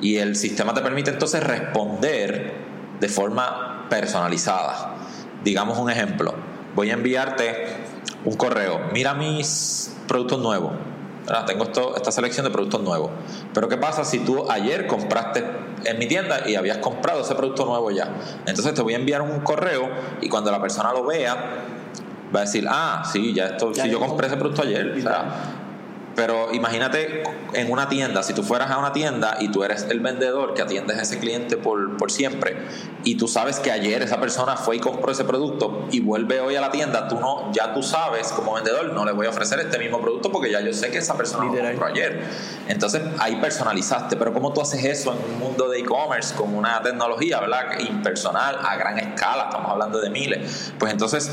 [0.00, 2.54] Y el sistema te permite entonces responder
[3.00, 4.94] de forma personalizada.
[5.44, 6.34] Digamos un ejemplo,
[6.74, 7.66] voy a enviarte
[8.24, 10.72] un correo, mira mis productos nuevos.
[11.46, 13.10] Tengo esto, esta selección de productos nuevos.
[13.52, 15.44] Pero ¿qué pasa si tú ayer compraste
[15.84, 18.08] en mi tienda y habías comprado ese producto nuevo ya?
[18.46, 19.90] Entonces te voy a enviar un correo
[20.22, 21.36] y cuando la persona lo vea,
[22.34, 24.94] va a decir, ah, sí, ya esto, si yo compré ese producto ayer.
[26.18, 30.00] Pero imagínate en una tienda, si tú fueras a una tienda y tú eres el
[30.00, 32.56] vendedor que atiendes a ese cliente por, por siempre
[33.04, 36.56] y tú sabes que ayer esa persona fue y compró ese producto y vuelve hoy
[36.56, 39.60] a la tienda, tú no, ya tú sabes como vendedor, no le voy a ofrecer
[39.60, 42.20] este mismo producto porque ya yo sé que esa persona lo compró ayer.
[42.66, 46.82] Entonces ahí personalizaste, pero ¿cómo tú haces eso en un mundo de e-commerce con una
[46.82, 47.78] tecnología, ¿verdad?
[47.78, 50.72] Impersonal, a gran escala, estamos hablando de miles.
[50.80, 51.30] Pues entonces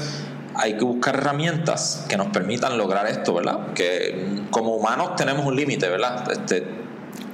[0.57, 3.73] hay que buscar herramientas que nos permitan lograr esto, ¿verdad?
[3.73, 6.31] Que como humanos tenemos un límite, ¿verdad?
[6.31, 6.84] Este,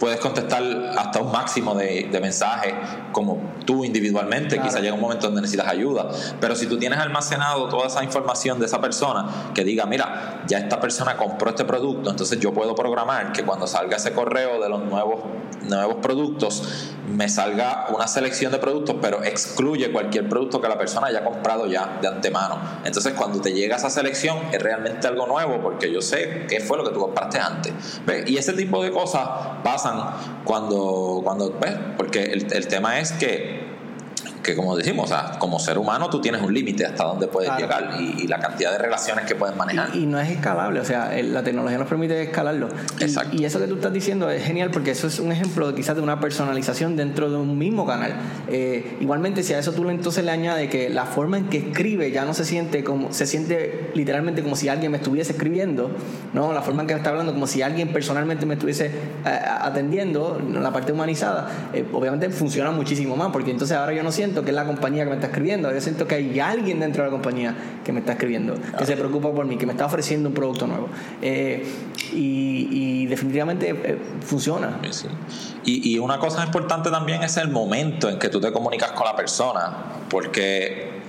[0.02, 0.64] puedes contestar
[0.98, 2.74] hasta un máximo de, de mensajes
[3.12, 6.10] como tú individualmente, quizá llega un momento donde necesitas ayuda,
[6.40, 10.58] pero si tú tienes almacenado toda esa información de esa persona que diga, mira, ya
[10.58, 14.70] esta persona compró este producto, entonces yo puedo programar que cuando salga ese correo de
[14.70, 15.20] los nuevos,
[15.68, 21.08] nuevos productos, me salga una selección de productos, pero excluye cualquier producto que la persona
[21.08, 22.60] haya comprado ya de antemano.
[22.84, 26.78] Entonces cuando te llega esa selección es realmente algo nuevo porque yo sé qué fue
[26.78, 27.74] lo que tú compraste antes.
[28.28, 29.28] Y ese tipo de cosas
[29.64, 29.91] pasan
[30.44, 31.76] cuando, cuando ¿ves?
[31.98, 33.61] porque el, el tema es que
[34.44, 38.28] que como decimos, como ser humano tú tienes un límite hasta dónde puedes llegar y,
[38.32, 39.96] la cantidad de relaciones que puedes manejar.
[39.96, 42.70] Y, no es escalable, o sea, la tecnología nos permite escalarlo.
[43.00, 43.36] Exacto.
[43.36, 46.02] Y, eso que tú estás diciendo es genial porque eso es un ejemplo quizás de
[46.02, 48.14] una personalización dentro de un mismo canal.
[48.48, 52.12] Eh, igualmente, si a eso tú entonces le añades que la forma en que escribe
[52.12, 55.92] ya no se siente como, se siente literalmente como si alguien me estuviese escribiendo,
[56.34, 56.54] ¿no?
[56.54, 60.42] La forma en que me está hablando como si alguien personalmente me estuviese eh, atendiendo,
[60.52, 64.50] la parte humanizada, eh, obviamente funciona muchísimo más porque entonces ahora yo no siento que
[64.50, 67.12] es la compañía que me está escribiendo, yo siento que hay alguien dentro de la
[67.12, 70.36] compañía que me está escribiendo, que se preocupa por mí, que me está ofreciendo un
[70.36, 70.89] producto nuevo.
[71.22, 71.65] Eh,
[72.13, 74.80] y, definitivamente eh, funciona.
[75.65, 79.06] Y, y una cosa importante también es el momento en que tú te comunicas con
[79.06, 79.74] la persona,
[80.10, 81.01] porque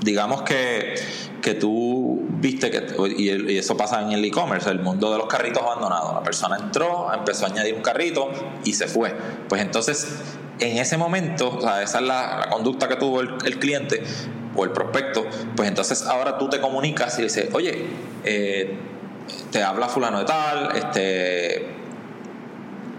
[0.00, 0.94] digamos que,
[1.42, 5.62] que tú viste que, y, eso pasa en el e-commerce, el mundo de los carritos
[5.62, 6.14] abandonados.
[6.14, 8.30] La persona entró, empezó a añadir un carrito
[8.64, 9.14] y se fue.
[9.48, 10.06] Pues entonces
[10.58, 14.02] en ese momento, o sea, esa es la, conducta que tuvo el, cliente
[14.54, 17.86] o el prospecto, pues entonces ahora tú te comunicas y dices, oye,
[18.24, 18.76] eh,
[19.50, 21.76] te habla fulano de tal, este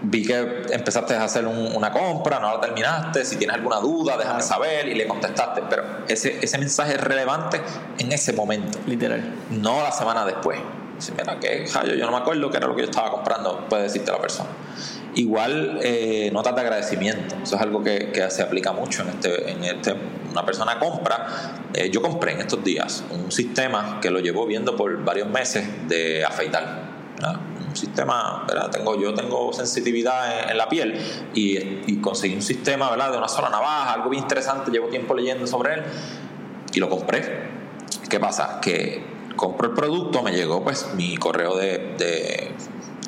[0.02, 4.42] vi que empezaste a hacer una compra, no la terminaste, si tienes alguna duda, déjame
[4.42, 7.60] saber y le contestaste, pero ese, ese mensaje es relevante
[7.98, 8.78] en ese momento.
[8.86, 9.22] Literal.
[9.50, 10.58] No la semana después.
[10.98, 13.84] Si mira, que yo no me acuerdo que era lo que yo estaba comprando, puede
[13.84, 14.48] decirte la persona.
[15.14, 19.64] Igual eh, notas de agradecimiento, eso es algo que, se aplica mucho en este, en
[19.64, 19.94] este
[20.30, 21.26] una persona compra,
[21.72, 25.66] eh, yo compré en estos días un sistema que lo llevo viendo por varios meses
[25.88, 26.82] de afeitar,
[27.57, 28.70] un sistema, ¿verdad?
[28.70, 31.00] Tengo, yo tengo sensitividad en, la piel
[31.34, 33.12] y, conseguí un sistema ¿verdad?
[33.12, 35.82] de una sola navaja, algo bien interesante, llevo tiempo leyendo sobre él
[36.72, 37.48] y lo compré.
[38.08, 38.60] ¿Qué pasa?
[38.60, 39.04] Que
[39.36, 42.54] compro el producto, me llegó pues mi correo de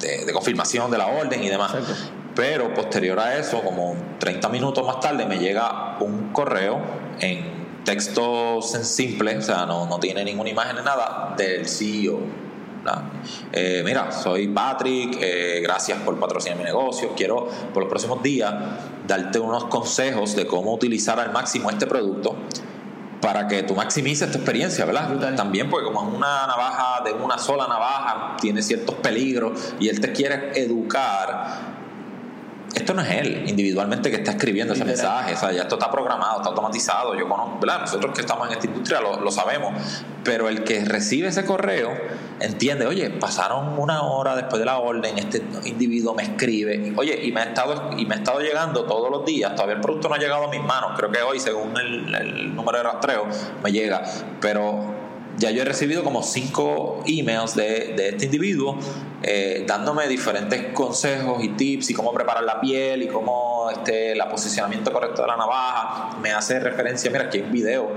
[0.01, 1.73] de, confirmación de la orden y demás.
[2.35, 6.81] Pero posterior a eso, como 30 minutos más tarde, me llega un correo
[7.21, 12.21] en texto simple, o sea, no, no tiene ninguna imagen ni nada, del CEO.
[13.53, 17.13] Eh, mira, soy Patrick, eh, gracias por patrocinar mi negocio.
[17.17, 18.55] Quiero por los próximos días
[19.07, 22.37] darte unos consejos de cómo utilizar al máximo este producto
[23.21, 25.35] para que tú maximices tu experiencia, ¿verdad?
[25.37, 30.01] También porque como es una navaja de una sola navaja, tiene ciertos peligros y él
[30.01, 31.80] te quiere educar
[32.81, 35.91] esto no es él individualmente que está escribiendo ese mensaje, o sea, ya esto está
[35.91, 37.81] programado, está automatizado, yo conozco, ¿verdad?
[37.81, 39.75] Nosotros que estamos en esta industria lo, lo, sabemos,
[40.25, 41.91] pero el que recibe ese correo
[42.41, 47.33] entiende, oye, pasaron una hora después de la orden, este individuo me escribe, oye, y
[47.33, 50.17] me ha estado, y me ha estado llegando todos los días, todavía el producto no
[50.17, 53.27] ha llegado a mis manos, creo que hoy, según el, el número de rastreo,
[53.63, 54.03] me llega,
[54.41, 55.00] pero
[55.41, 58.79] ya yo he recibido como cinco emails de, de este individuo
[59.23, 64.21] eh, dándome diferentes consejos y tips y cómo preparar la piel y cómo este, el
[64.31, 66.17] posicionamiento correcto de la navaja.
[66.23, 67.91] Me hace referencia, mira, aquí hay un video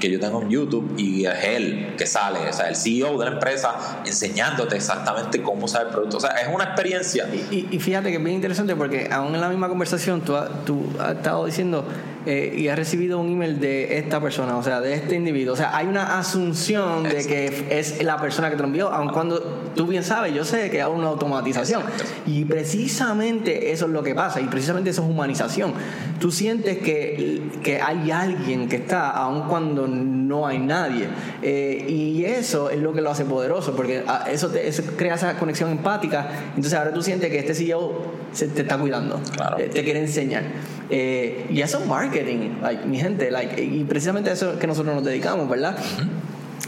[0.00, 3.26] que yo tengo en YouTube y es él que sale, o sea, el CEO de
[3.26, 6.16] la empresa enseñándote exactamente cómo usar el producto.
[6.16, 7.28] O sea, es una experiencia.
[7.50, 10.86] Y, y, fíjate que es bien interesante porque aún en la misma conversación tú, tú
[10.98, 11.84] has estado diciendo
[12.26, 15.54] eh, y has recibido un email de esta persona, o sea, de este individuo.
[15.54, 19.08] O sea, hay una asunción de que es la persona que te lo envió, aun
[19.10, 19.40] cuando
[19.74, 21.82] tú bien sabes, yo sé que hay una automatización.
[22.26, 25.72] Y precisamente eso es lo que pasa, y precisamente eso es humanización.
[26.20, 31.08] Tú sientes que, que hay alguien que está, aun cuando no hay nadie.
[31.42, 35.38] Eh, y eso es lo que lo hace poderoso, porque ah, eso, te, crea esa
[35.38, 36.28] conexión empática.
[36.48, 39.20] Entonces ahora tú sientes que este CEO se te está cuidando,
[39.58, 40.42] eh, te quiere enseñar.
[40.90, 42.17] y eso es marketing,
[42.62, 45.76] like, mi gente, like, y precisamente eso es que nosotros nos dedicamos, ¿verdad?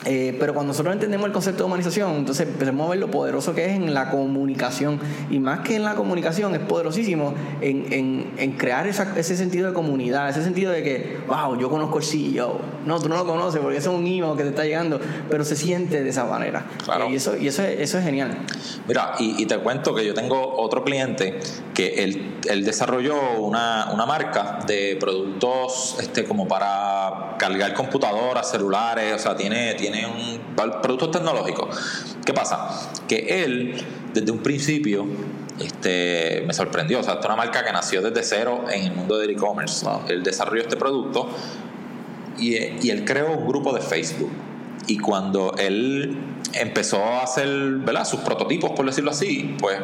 [0.07, 3.55] Eh, pero cuando nosotros entendemos el concepto de humanización, entonces empezamos a ver lo poderoso
[3.55, 4.99] que es en la comunicación.
[5.31, 9.75] Y más que en la comunicación, es poderosísimo en, en, en crear ese sentido de
[9.75, 12.61] comunidad, ese sentido de que, wow, yo conozco el CEO.
[12.87, 15.57] No, tú no lo conoces porque es un email que te está llegando, pero se
[15.57, 16.65] siente de esa manera.
[17.11, 18.39] y eso, y eso, es, eso es genial.
[18.87, 21.41] Mira, y, te cuento que yo tengo otro cliente
[21.75, 29.15] que él, él desarrolló una, una, marca de productos este, como para cargar computadoras, celulares,
[29.15, 31.69] o sea, tiene tiene un producto tecnológico.
[32.25, 32.91] ¿Qué pasa?
[33.09, 33.75] Que él,
[34.15, 35.07] desde un principio,
[35.59, 37.01] este, me sorprendió.
[37.01, 39.87] O sea, es una marca que nació desde cero en el mundo del e-commerce.
[40.09, 41.29] Él desarrolló este producto
[42.39, 44.31] y, y, él creó un grupo de Facebook.
[44.87, 46.17] Y cuando él
[46.55, 48.05] empezó a hacer ¿verdad?
[48.05, 49.79] sus prototipos, por decirlo así, pues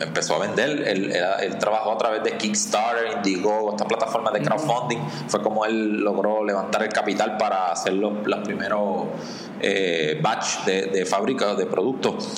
[0.00, 0.86] empezó a vender.
[0.86, 4.98] Él, trabajó a través de Kickstarter, Indiegogo, esta plataforma de crowdfunding.
[5.28, 8.12] Fue como él logró levantar el capital para hacer los,
[8.44, 9.06] primeros
[9.60, 12.28] eh, batch de, de fábricas de productos.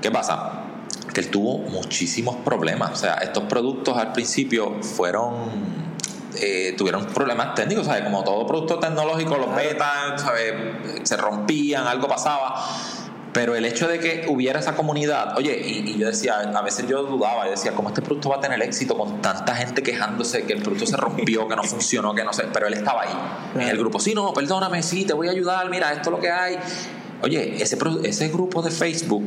[0.00, 0.64] ¿Qué pasa?
[1.12, 2.92] Que él tuvo muchísimos problemas.
[2.92, 5.80] O sea, estos productos al principio fueron
[6.42, 8.04] eh, tuvieron problemas técnicos, ¿sabes?
[8.04, 10.54] Como todo producto tecnológico, los betas, ¿sabes?
[11.02, 12.54] Se rompían, algo pasaba.
[13.32, 17.04] Pero el hecho de que hubiera esa comunidad, oye, y, yo decía, a veces yo
[17.04, 20.54] dudaba, y decía, ¿cómo este producto va a tener éxito con tanta gente quejándose que
[20.54, 22.44] el producto se rompió, que no funcionó, que no sé?
[22.52, 23.14] Pero él estaba ahí,
[23.54, 26.20] en el grupo, sí, no, perdóname, sí, te voy a ayudar, mira, esto es lo
[26.20, 26.58] que hay.
[27.22, 29.22] Oye, ese, ese grupo de Facebook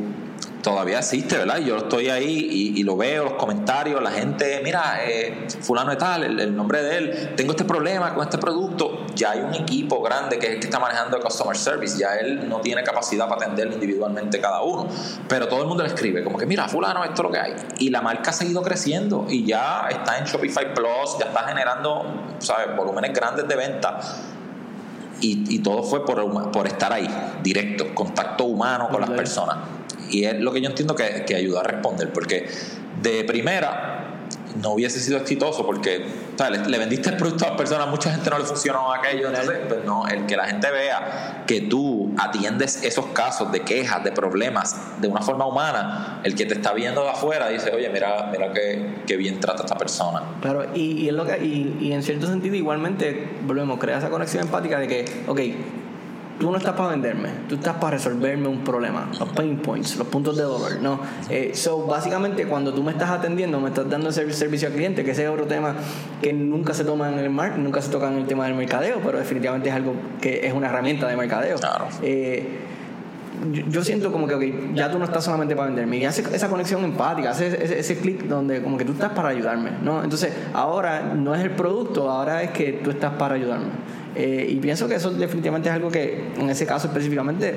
[0.64, 1.58] todavía existe, ¿verdad?
[1.58, 6.40] Yo estoy ahí y, lo veo, los comentarios, la gente, mira, eh, fulano de tal,
[6.40, 10.38] el, nombre de él, tengo este problema con este producto, ya hay un equipo grande
[10.38, 13.44] que es el que está manejando el customer service, ya él no tiene capacidad para
[13.44, 14.88] atender individualmente cada uno,
[15.28, 17.54] pero todo el mundo le escribe, como que mira, fulano, esto es lo que hay.
[17.78, 22.06] Y la marca ha seguido creciendo y ya está en Shopify Plus, ya está generando,
[22.38, 24.00] ¿sabes?, volúmenes grandes de venta.
[25.20, 27.08] Y, todo fue por, por estar ahí,
[27.42, 29.56] directo, contacto humano con las personas.
[30.14, 32.48] Y es lo que yo entiendo que, que ayuda a responder, porque
[33.02, 33.94] de primera
[34.62, 36.04] no hubiese sido exitoso porque
[36.68, 39.84] le, vendiste el producto a las personas, mucha gente no le funcionó aquello, entonces, pues
[39.84, 45.00] no, el que la gente vea que tú atiendes esos casos de quejas, de problemas
[45.00, 48.52] de una forma humana, el que te está viendo de afuera dice, oye, mira, mira
[48.52, 50.22] qué, bien trata esta persona.
[50.40, 54.44] Claro, y, y, lo que, y, y en cierto sentido igualmente volvemos, crea esa conexión
[54.44, 55.40] empática de que, ok,
[56.38, 60.06] tú no estás para venderme, tú estás para resolverme un problema, los pain points, los
[60.08, 61.00] puntos de dolor, ¿no?
[61.30, 65.12] Eh, so, básicamente, cuando tú me estás atendiendo, me estás dando servicio al cliente, que
[65.12, 65.74] ese es otro tema
[66.20, 69.00] que nunca se toma en el mar, nunca se toca en el tema del mercadeo,
[69.04, 71.56] pero definitivamente es algo que es una herramienta de mercadeo.
[71.58, 71.86] Claro.
[72.02, 72.60] Eh,
[73.68, 76.48] yo, siento como que okay, ya tú no estás solamente para venderme y hace esa
[76.48, 80.02] conexión empática, hace ese, ese clic donde como que tú estás para ayudarme, ¿no?
[80.02, 83.66] Entonces, ahora no es el producto, ahora es que tú estás para ayudarme.
[84.16, 87.54] Eh, y pienso que eso definitivamente es algo que en ese caso específicamente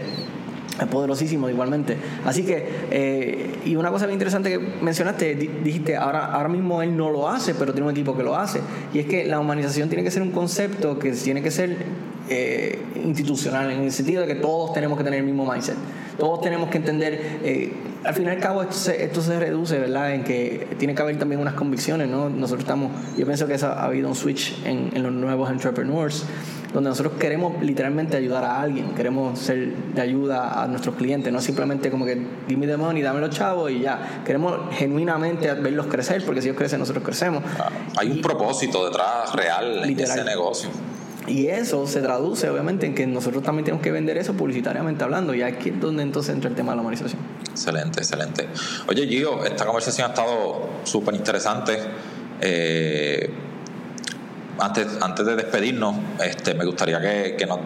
[0.79, 1.97] es poderosísimo igualmente.
[2.25, 6.95] Así que, eh, y una cosa bien interesante que mencionaste, dijiste, ahora, ahora mismo él
[6.95, 8.61] no lo hace, pero tiene un equipo que lo hace.
[8.93, 11.77] Y es que la humanización tiene que ser un concepto que tiene que ser
[12.29, 15.75] eh, institucional, en el sentido de que todos tenemos que tener el mismo mindset.
[16.17, 19.77] Todos tenemos que entender, eh, al fin y al cabo esto se, esto se reduce,
[19.77, 20.13] ¿verdad?
[20.13, 22.29] En que tiene que haber también unas convicciones, ¿no?
[22.29, 26.25] Nosotros estamos, yo pienso que ha habido un switch en, en los nuevos entrepreneurs
[26.73, 31.41] donde nosotros queremos literalmente ayudar a alguien, queremos ser de ayuda a nuestros clientes, no
[31.41, 34.21] simplemente como que give me the money, dame los chavos y ya.
[34.25, 37.43] Queremos genuinamente verlos crecer, porque si ellos crecen, nosotros crecemos.
[37.95, 40.69] hay un propósito detrás real en ese negocio.
[41.27, 45.33] Y eso se traduce obviamente en que nosotros también tenemos que vender eso publicitariamente hablando,
[45.33, 47.21] y aquí es donde entonces entra el tema de la humanización.
[47.51, 48.47] Excelente, excelente.
[48.87, 51.77] Oye Gio, esta conversación ha estado súper interesante.
[52.39, 53.29] Eh,
[54.59, 57.59] antes, antes de despedirnos, este, me gustaría que, que nos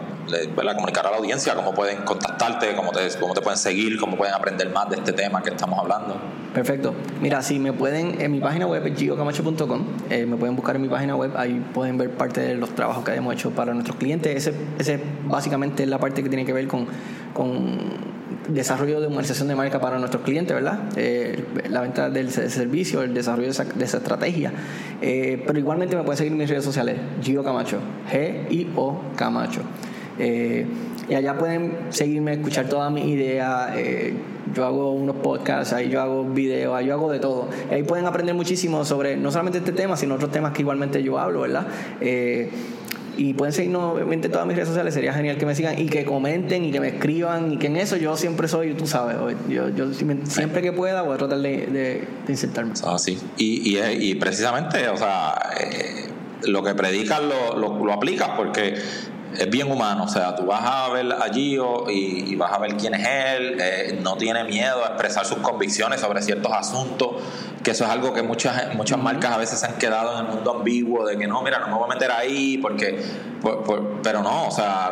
[0.74, 4.34] comunicara a la audiencia cómo pueden contactarte, cómo te, cómo te pueden seguir, cómo pueden
[4.34, 6.16] aprender más de este tema que estamos hablando.
[6.54, 6.94] Perfecto.
[7.20, 10.82] Mira, si me pueden, en mi página web es gigocamacho.com, eh, me pueden buscar en
[10.82, 13.96] mi página web, ahí pueden ver parte de los trabajos que hemos hecho para nuestros
[13.96, 14.36] clientes.
[14.36, 16.86] Ese, ese básicamente es la parte que tiene que ver con,
[17.32, 20.80] con desarrollo de humanización de marca para nuestros clientes, ¿verdad?
[20.96, 24.52] Eh, la venta del servicio, el desarrollo de esa, estrategia.
[25.00, 27.78] Eh, pero igualmente me pueden seguir en mis redes sociales, Gio Camacho,
[28.10, 29.62] G-I-O Camacho.
[30.18, 30.66] Eh,
[31.08, 33.72] y allá pueden seguirme, escuchar todas mis ideas.
[34.54, 37.48] yo hago unos podcasts, ahí yo hago videos, ahí yo hago de todo.
[37.70, 41.18] Ahí pueden aprender muchísimo sobre no solamente este tema, sino otros temas que igualmente yo
[41.18, 41.66] hablo, ¿verdad?
[43.16, 45.86] Y pueden seguirnos obviamente en todas mis redes sociales, sería genial que me sigan y
[45.86, 49.16] que comenten y que me escriban y que en eso yo siempre soy, tú sabes,
[49.48, 52.72] yo, yo siempre que pueda voy a tratar de, de, insertarme.
[52.84, 56.08] Ah, sí, y, y, precisamente, o sea, eh,
[56.44, 58.74] lo que predicas lo, lo, lo aplicas porque
[59.38, 62.76] es bien humano, o sea, tú vas a ver a Gio y, vas a ver
[62.76, 67.16] quién es él, eh, no tiene miedo a expresar sus convicciones sobre ciertos asuntos,
[67.62, 70.32] que eso es algo que muchas, muchas marcas a veces se han quedado en el
[70.32, 73.00] mundo ambiguo, de que no, mira, no me voy a meter ahí, porque,
[74.02, 74.90] pero no, o sea,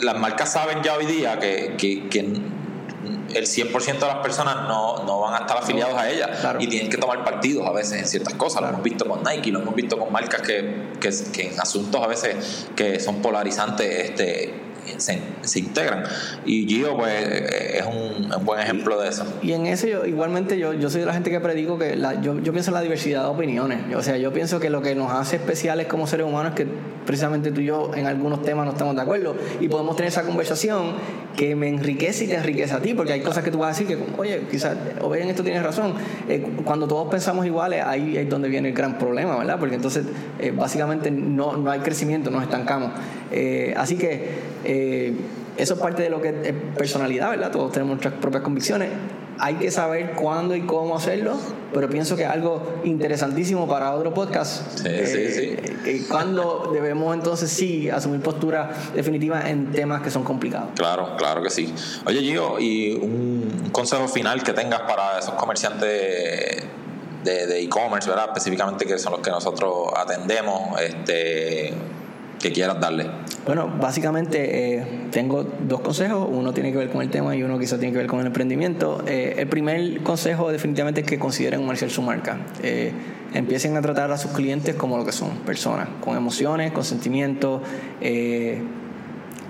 [0.00, 5.04] las marcas saben ya hoy día que, que, que el 100% de las personas no,
[5.04, 8.06] no, van a estar afiliados a ella y tienen que tomar partidos a veces en
[8.06, 8.62] ciertas cosas.
[8.62, 12.02] Lo hemos visto con Nike, lo hemos visto con marcas que, que, que en asuntos
[12.02, 16.04] a veces que son polarizantes este, se, integran.
[16.44, 19.24] Y Gio, pues, es un, un, buen ejemplo de eso.
[19.42, 22.20] Y en eso, yo, igualmente, yo, yo soy de la gente que predico que la,
[22.20, 23.78] yo, yo pienso en la diversidad de opiniones.
[23.94, 26.66] O sea, yo pienso que lo que nos hace especiales como seres humanos es que
[27.06, 30.22] precisamente tú y yo en algunos temas no estamos de acuerdo y podemos tener esa
[30.22, 30.94] conversación
[31.36, 33.80] que me enriquece y te enriquece a ti, porque hay cosas que tú vas a
[33.80, 35.94] decir que, oye, quizás, o en esto tienes razón.
[36.28, 39.58] Eh, cuando todos pensamos iguales, ahí es donde viene el gran problema, ¿verdad?
[39.58, 40.04] Porque entonces,
[40.38, 42.92] eh, básicamente, no, no hay crecimiento, nos estancamos.
[43.32, 44.28] Eh, así que
[44.64, 45.14] eh,
[45.56, 47.50] eso es parte de lo que es personalidad, ¿verdad?
[47.50, 48.90] Todos tenemos nuestras propias convicciones.
[49.38, 51.36] Hay que saber cuándo y cómo hacerlo,
[51.72, 54.78] pero pienso que es algo interesantísimo para otro podcast.
[54.78, 55.56] Sí, sí, sí.
[55.86, 60.68] Eh, cuando debemos entonces sí asumir postura definitiva en temas que son complicados.
[60.76, 61.72] Claro, claro que sí.
[62.06, 66.62] Oye, Gio, y un consejo final que tengas para esos comerciantes
[67.24, 68.26] de e-commerce, ¿verdad?
[68.28, 71.72] Específicamente que son los que nosotros atendemos, este
[72.42, 73.06] que quieras darle.
[73.46, 76.28] Bueno, básicamente eh, tengo dos consejos.
[76.30, 78.26] Uno tiene que ver con el tema y uno quizá tiene que ver con el
[78.26, 79.02] emprendimiento.
[79.06, 82.38] Eh, el primer consejo definitivamente es que consideren comerciar su marca.
[82.62, 82.92] Eh,
[83.32, 87.62] empiecen a tratar a sus clientes como lo que son, personas, con emociones, con sentimientos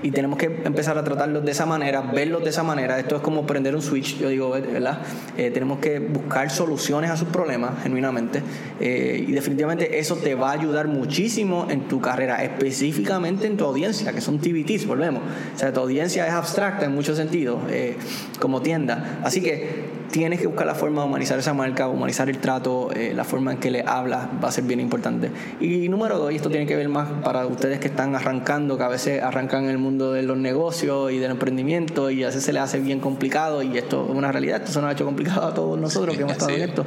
[0.03, 2.98] y tenemos que empezar a tratarlos de esa manera, verlos de esa manera.
[2.98, 4.98] Esto es como prender un switch, yo digo, ¿verdad?
[5.36, 8.42] Eh, tenemos que buscar soluciones a sus problemas, genuinamente,
[8.80, 13.64] eh, y definitivamente eso te va a ayudar muchísimo en tu carrera, específicamente en tu
[13.64, 15.22] audiencia, que son TVTs, volvemos.
[15.55, 17.96] O sea, tu audiencia es abstracta en muchos sentidos, eh,
[18.40, 19.20] como tienda.
[19.22, 23.13] Así que tienes que buscar la forma de humanizar esa marca, humanizar el trato, eh,
[23.15, 25.31] la forma en que le hablas va a ser bien importante.
[25.59, 28.85] Y número dos, y esto tiene que ver más para ustedes que están arrancando, que
[28.85, 32.45] a veces arrancan en el mundo de los negocios y del emprendimiento y a veces
[32.45, 35.07] se les hace bien complicado y esto es una realidad, esto se nos ha hecho
[35.07, 36.85] complicado a todos nosotros que hemos estado en esto.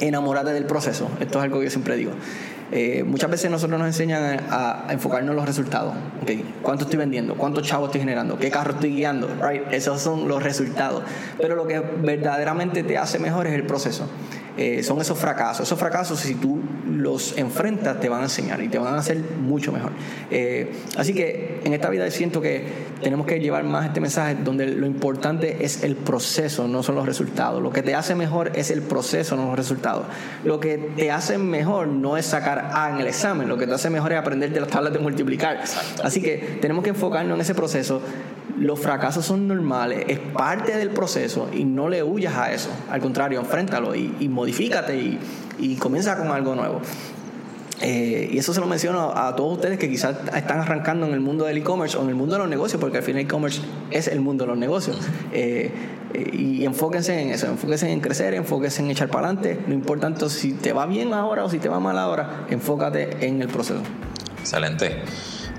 [0.00, 2.10] Enamórate del proceso, esto es algo que yo siempre digo.
[2.72, 5.94] Eh, muchas veces nosotros nos enseñan a, enfocarnos en los resultados.
[6.22, 6.44] Okay.
[6.62, 7.34] ¿Cuánto estoy vendiendo?
[7.34, 8.38] ¿Cuántos chavos estoy generando?
[8.38, 9.28] ¿Qué carro estoy guiando?
[9.42, 9.62] Right?
[9.72, 11.02] Esos son los resultados.
[11.38, 14.08] Pero lo que verdaderamente te hace mejor es el proceso.
[14.60, 15.66] Eh, son esos fracasos.
[15.66, 19.16] Esos fracasos, si tú los enfrentas, te van a enseñar y te van a hacer
[19.16, 19.90] mucho mejor.
[20.30, 22.66] Eh, así que en esta vida siento que
[23.02, 27.06] tenemos que llevar más este mensaje donde lo importante es el proceso, no son los
[27.06, 27.62] resultados.
[27.62, 30.04] Lo que te hace mejor es el proceso, no los resultados.
[30.44, 33.72] Lo que te hace mejor no es sacar A en el examen, lo que te
[33.72, 35.62] hace mejor es aprender de las tablas de multiplicar.
[36.04, 38.02] Así que tenemos que enfocarnos en ese proceso
[38.60, 42.68] los fracasos son normales, es parte del proceso y no le huyas a eso.
[42.90, 45.18] Al contrario, enfréntalo y, y modifícate y,
[45.58, 46.80] y comienza con algo nuevo.
[47.82, 51.20] Eh, y eso se lo menciono a todos ustedes que quizás están arrancando en el
[51.20, 54.08] mundo del e-commerce o en el mundo de los negocios, porque al final e-commerce es
[54.08, 54.98] el mundo de los negocios.
[55.32, 55.70] Eh,
[56.12, 59.60] eh, y enfóquense en eso, enfóquense en crecer, enfóquense en echar para adelante.
[59.66, 63.26] No importa tanto si te va bien ahora o si te va mal ahora, enfócate
[63.26, 63.80] en el proceso.
[64.40, 64.96] Excelente.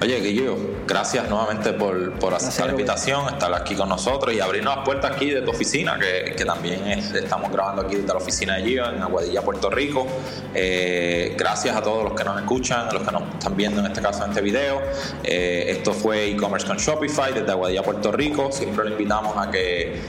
[0.03, 4.77] Oye, Guillo, gracias nuevamente por, por aceptar la invitación, estar aquí con nosotros y abrirnos
[4.77, 8.55] las puertas aquí de tu oficina, que, que también estamos grabando aquí desde la oficina
[8.55, 10.07] de Gio en Aguadilla, Puerto Rico.
[10.55, 13.85] Eh, gracias a todos los que nos escuchan, a los que nos están viendo en
[13.85, 14.81] este caso en este video.
[15.23, 18.51] Eh, esto fue e-commerce con Shopify desde Aguadilla, Puerto Rico.
[18.51, 20.01] Siempre le invitamos a que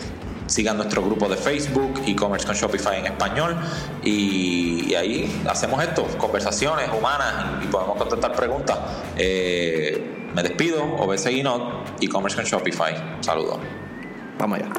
[0.52, 3.56] sigan nuestro grupo de Facebook, e-commerce con Shopify en español,
[4.04, 8.78] y, ahí hacemos esto, conversaciones humanas y podemos contestar preguntas.
[9.16, 12.94] Eh, me despido, OBS Guinot, e-commerce con Shopify.
[13.20, 13.58] Saludos.
[14.38, 14.72] Vamos allá.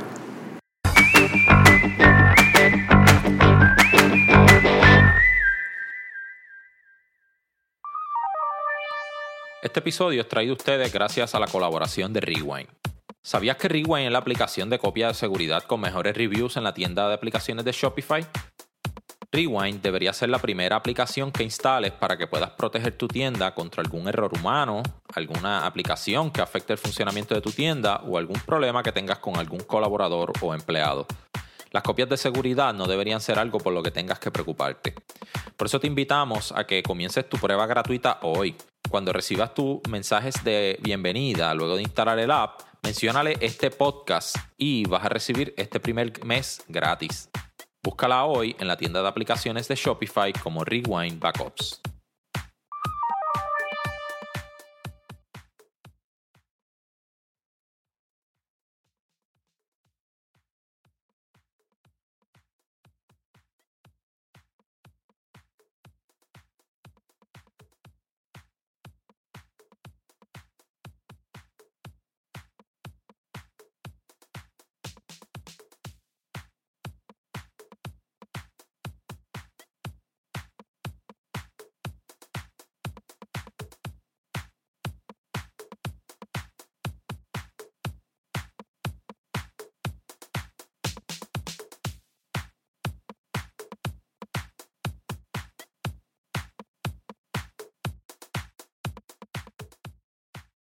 [9.64, 12.93] Este episodio es traído a ustedes gracias a la colaboración de Rewind.
[13.26, 16.74] ¿Sabías que Rewind es la aplicación de copia de seguridad con mejores reviews en la
[16.74, 18.28] tienda de aplicaciones de Shopify?
[19.32, 23.82] Rewind debería ser la primera aplicación que instales para que puedas proteger tu tienda contra
[23.82, 24.84] algún error humano,
[25.16, 29.38] alguna aplicación que afecte el funcionamiento de tu tienda o algún problema que tengas con
[29.38, 31.08] algún colaborador o empleado.
[31.72, 34.96] Las copias de seguridad no deberían ser algo por lo que tengas que preocuparte.
[35.56, 38.58] Por eso te invitamos a que comiences tu prueba gratuita hoy.
[38.90, 44.86] Cuando recibas tus mensajes de bienvenida luego de instalar el app, Menciónale este podcast y
[44.86, 47.30] vas a recibir este primer mes gratis.
[47.82, 51.82] Búscala hoy en la tienda de aplicaciones de Shopify como Rewind Backups.